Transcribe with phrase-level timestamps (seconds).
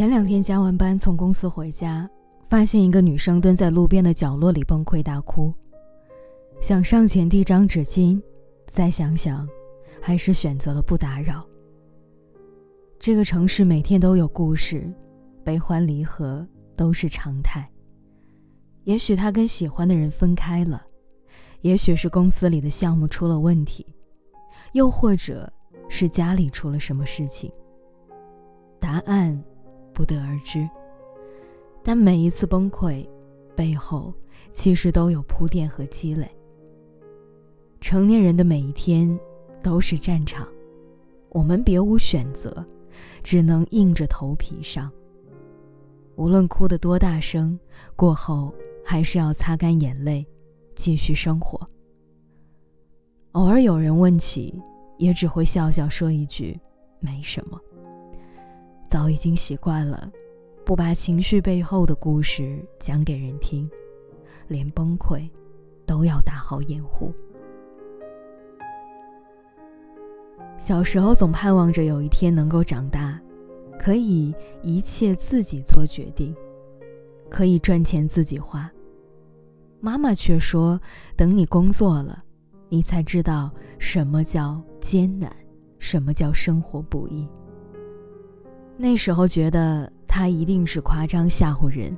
[0.00, 2.08] 前两天加完班从公司回家，
[2.48, 5.52] 发现一个女生蹲在路边的角落里崩溃大哭，
[6.58, 8.18] 想上前递张纸巾，
[8.66, 9.46] 再想想，
[10.00, 11.46] 还是选择了不打扰。
[12.98, 14.90] 这个城市每天都有故事，
[15.44, 17.70] 悲欢离合都是常态。
[18.84, 20.82] 也许他跟喜欢的人分开了，
[21.60, 23.86] 也许是公司里的项目出了问题，
[24.72, 25.52] 又或者
[25.90, 27.52] 是家里出了什么事情。
[28.80, 29.38] 答案
[30.00, 30.66] 不得而知。
[31.82, 33.06] 但每一次崩溃
[33.54, 34.14] 背后，
[34.50, 36.26] 其实都有铺垫和积累。
[37.82, 39.18] 成年人的每一天
[39.62, 40.48] 都是战场，
[41.32, 42.64] 我们别无选择，
[43.22, 44.90] 只能硬着头皮上。
[46.16, 47.60] 无论哭得多大声，
[47.94, 48.50] 过后。
[48.82, 50.26] 还是要擦干眼泪，
[50.74, 51.64] 继续生活。
[53.32, 54.60] 偶尔有人问起，
[54.98, 56.58] 也只会笑笑说一句
[56.98, 57.60] ：“没什么。”
[58.90, 60.10] 早已经习惯了，
[60.64, 63.70] 不把情绪背后的故事讲给人听，
[64.48, 65.30] 连崩溃
[65.86, 67.14] 都要打好掩护。
[70.58, 73.16] 小时候总盼望着有一天能够长大，
[73.78, 76.34] 可以一切自己做决定，
[77.30, 78.68] 可以赚钱自己花。
[79.78, 80.80] 妈妈却说
[81.16, 82.18] ：“等你工作了，
[82.68, 85.32] 你才知道什么叫艰难，
[85.78, 87.24] 什么叫生活不易。”
[88.80, 91.94] 那时候觉得他一定是夸张吓唬人，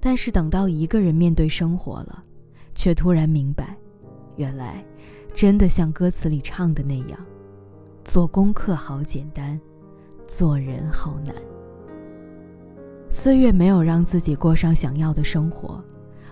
[0.00, 2.20] 但是等到一个人面对生活了，
[2.74, 3.76] 却突然明白，
[4.34, 4.84] 原来
[5.32, 7.18] 真的像歌词里唱的那样，
[8.04, 9.56] 做功课好简单，
[10.26, 11.32] 做人好难。
[13.08, 15.82] 岁月没有让自己过上想要的生活。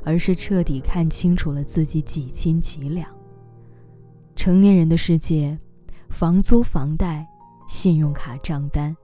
[0.07, 3.09] 而是彻底看清楚了自己几斤几两。
[4.37, 5.59] 成年人的世界，
[6.11, 7.27] 房租、房贷、
[7.69, 8.95] 信用卡账单，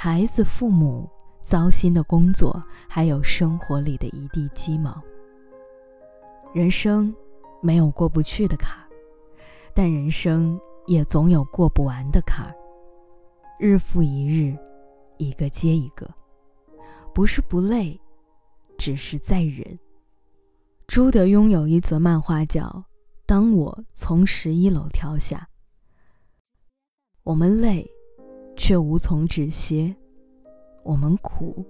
[0.00, 1.10] 孩子、父母、
[1.42, 4.96] 糟心的工作，还有生活里的一地鸡毛。
[6.54, 7.12] 人生
[7.60, 8.86] 没有过不去的坎儿，
[9.74, 12.54] 但人生也总有过不完的坎儿。
[13.58, 14.56] 日复一日，
[15.16, 16.08] 一个接一个，
[17.12, 18.00] 不是不累，
[18.78, 19.80] 只是在忍。
[20.86, 22.62] 朱德庸有一则漫画叫
[23.26, 25.36] 《当我从十一楼跳下》。
[27.24, 27.84] 我们累，
[28.58, 29.94] 却无从止歇；
[30.82, 31.64] 我们苦，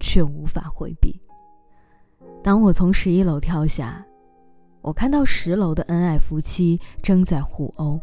[0.00, 1.18] 却无法回避。
[2.42, 4.04] 当我从十一楼跳下，
[4.82, 7.98] 我看到十楼的恩爱夫妻正在互殴，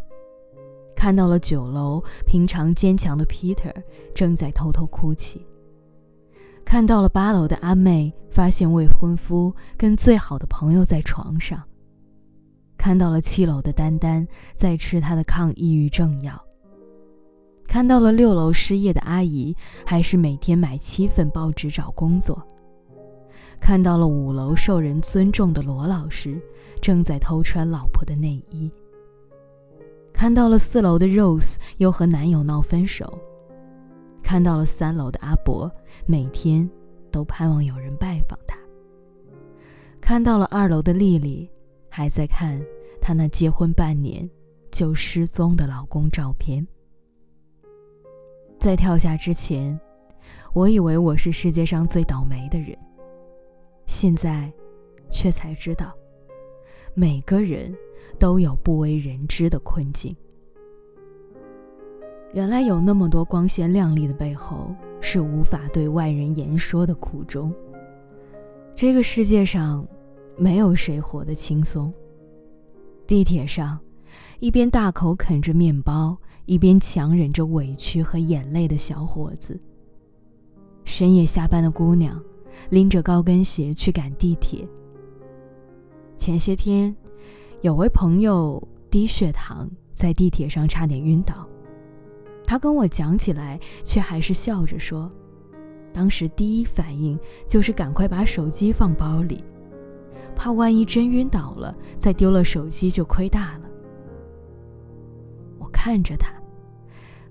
[0.95, 3.73] 看到了九楼平常坚强的 Peter
[4.15, 5.45] 正在偷偷哭泣。
[6.65, 11.59] 看到了八楼的阿妹，发现未婚夫跟最好的朋友在床上；
[12.77, 14.25] 看到了七楼的丹丹
[14.55, 16.33] 在吃她的抗抑郁症药；
[17.71, 19.55] 看到了六楼失业的阿姨，
[19.85, 22.35] 还是每天买七份报纸找工作；
[23.61, 26.37] 看到了五楼受人尊重的罗老师，
[26.81, 28.69] 正在偷穿老婆的内衣；
[30.11, 33.17] 看到了四楼的 Rose 又和男友闹分手。
[34.21, 35.71] 看到了三楼的阿伯，
[36.05, 36.69] 每天
[37.09, 38.57] 都盼望有人拜访他。
[40.01, 41.49] 看到了二楼的丽丽，
[41.87, 42.61] 还在看
[42.99, 44.29] 她那结婚半年
[44.71, 46.67] 就失踪的老公照片。
[48.61, 49.77] 在跳下之前，
[50.53, 52.77] 我以为我是世界上最倒霉的人，
[53.87, 54.53] 现在
[55.09, 55.91] 却才知道，
[56.93, 57.75] 每个人
[58.19, 60.15] 都有不为人知的困境。
[62.33, 64.71] 原来有那么多光鲜亮丽的背后，
[65.01, 67.51] 是无法对外人言说的苦衷。
[68.75, 69.83] 这个世界上，
[70.37, 71.91] 没有谁活得轻松。
[73.07, 73.79] 地铁上，
[74.39, 76.15] 一边大口啃着面包，
[76.51, 79.57] 一边强忍着委屈和眼泪的小伙子；
[80.83, 82.21] 深夜下班的姑娘，
[82.71, 84.67] 拎着高跟鞋去赶地铁。
[86.17, 86.93] 前些天，
[87.61, 91.47] 有位朋友低血糖，在地铁上差点晕倒。
[92.43, 95.09] 他跟我讲起来，却还是笑着说
[95.93, 99.41] ：“当时第一反应就是赶快把手机放包里，
[100.35, 103.69] 怕万一真晕倒了，再丢了手机就亏大了。”
[105.57, 106.29] 我看着他，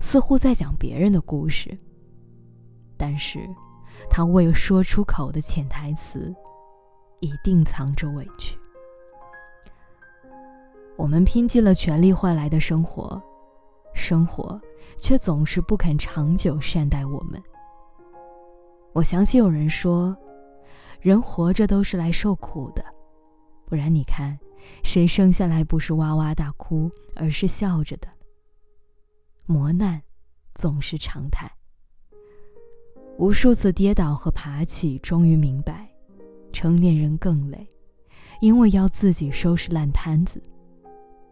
[0.00, 1.76] 似乎在讲别人的故事，
[2.96, 3.38] 但是，
[4.08, 6.34] 他未说出口的潜台词，
[7.20, 8.58] 一定藏着委屈。
[10.96, 13.22] 我们拼尽了全力换来的生活。
[13.92, 14.58] 生活
[14.98, 17.42] 却总是不肯长久善待我们。
[18.92, 20.16] 我想起有人说，
[21.00, 22.84] 人活着都是来受苦的，
[23.66, 24.38] 不然你看，
[24.84, 28.08] 谁生下来不是哇哇大哭，而是笑着的？
[29.46, 30.02] 磨难
[30.54, 31.50] 总是常态。
[33.18, 35.90] 无数次跌倒和爬起，终于明白，
[36.52, 37.68] 成年人更累，
[38.40, 40.42] 因为要自己收拾烂摊子。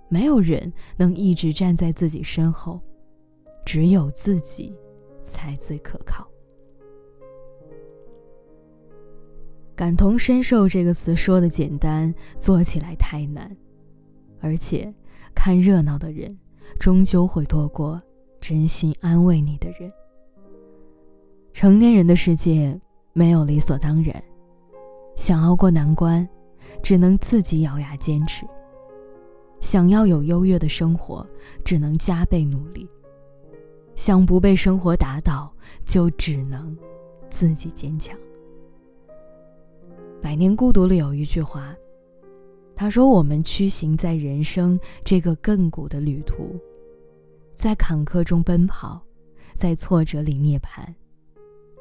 [0.08, 2.80] 没有人能一直站在自己身后，
[3.64, 4.74] 只有自己
[5.22, 6.26] 才最可靠。
[9.74, 13.56] 感同身受这个词说的简单，做起来太难。
[14.40, 14.92] 而且，
[15.34, 16.28] 看热闹的人，
[16.78, 17.98] 终究会多过
[18.40, 19.90] 真心安慰你的人。
[21.52, 22.78] 成年人的世界
[23.12, 24.22] 没有理所当然，
[25.16, 26.28] 想熬过难关，
[26.82, 28.46] 只能自己咬牙坚持。
[29.60, 31.26] 想要有优越的生活，
[31.64, 32.86] 只能加倍努力；
[33.96, 35.52] 想不被生活打倒，
[35.84, 36.76] 就只能
[37.28, 38.16] 自己坚强。
[40.22, 41.74] 《百年孤独》里有一句话，
[42.78, 46.54] 他说：“我们驱行在人生这个亘古的旅途，
[47.52, 49.02] 在坎坷中奔跑，
[49.52, 50.86] 在挫折里涅槃，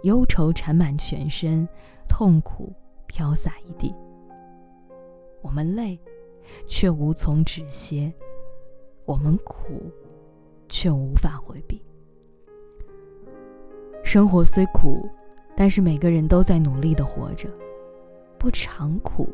[0.02, 1.70] 忧愁缠满全身，
[2.10, 2.74] 痛苦
[3.06, 3.94] 飘洒一地。
[5.44, 6.00] 我们累。”
[6.66, 8.10] 却无从止歇，
[9.04, 9.92] 我们苦，
[10.70, 11.84] 却无法回避。
[14.02, 15.10] 生活虽苦，
[15.58, 17.50] 但是每个人都在努力的活着，
[18.40, 19.28] 不尝苦，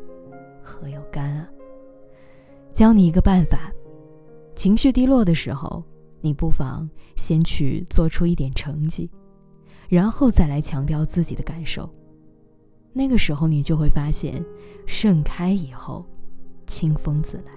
[0.60, 1.48] 何有甘啊？
[2.74, 3.72] 教你一个办法：
[4.56, 5.80] 情绪低落的时候，
[6.20, 9.08] 你不妨先去做出一点成绩，
[9.88, 11.88] 然后再来强调自己的感受。
[12.92, 14.44] 那个时候，你就会发现，
[14.86, 16.04] 盛开以后。
[16.66, 17.52] 清风自来。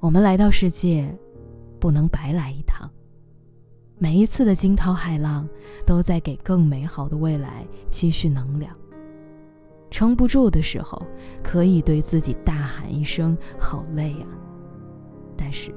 [0.00, 1.14] 我们来到世界，
[1.78, 2.90] 不能白来一趟。
[3.98, 5.46] 每一次的惊涛骇浪，
[5.84, 8.74] 都在给更美好的未来积蓄能量。
[9.94, 11.00] 撑不住的时候，
[11.40, 14.28] 可以对自己大喊一声“好累啊”，
[15.38, 15.72] 但是，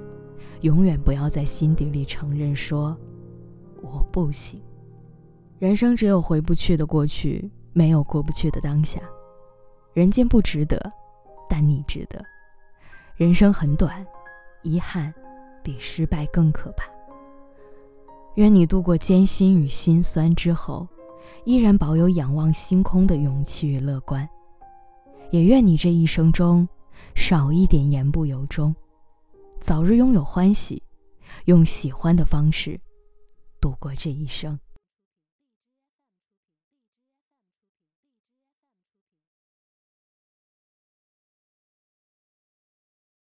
[0.62, 2.98] 永远不要在心底里承认说
[3.80, 4.60] “我不行”。
[5.60, 9.00] 人生只有回不去的过去，没有过不去的当下。
[9.94, 10.82] 人间不值得。
[11.48, 12.20] 但你值得。
[13.18, 14.04] 人生很短，
[14.64, 15.14] 遗憾
[15.64, 16.90] 比失败更可怕。
[18.34, 20.88] 愿你度过艰辛与心酸之后，
[21.46, 24.28] 依然保有仰望星空的勇气与乐观。
[25.32, 26.68] 也愿你这一生中
[27.16, 28.74] 少一点言不由衷，
[29.60, 30.82] 早日拥有欢喜，
[31.46, 32.80] 用喜欢的方式
[33.60, 34.58] 度过这一生。